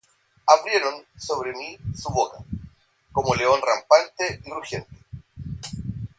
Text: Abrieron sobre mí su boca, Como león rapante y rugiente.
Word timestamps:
Abrieron 0.47 0.95
sobre 1.15 1.53
mí 1.53 1.77
su 1.95 2.09
boca, 2.09 2.39
Como 3.11 3.35
león 3.35 3.61
rapante 3.63 4.41
y 4.43 4.49
rugiente. 4.49 4.89